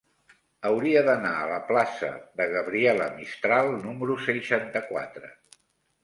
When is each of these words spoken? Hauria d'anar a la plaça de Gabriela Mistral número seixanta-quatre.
Hauria 0.67 1.01
d'anar 1.07 1.33
a 1.41 1.49
la 1.49 1.59
plaça 1.71 2.07
de 2.41 2.47
Gabriela 2.53 3.09
Mistral 3.17 3.69
número 3.83 4.15
seixanta-quatre. 4.29 5.31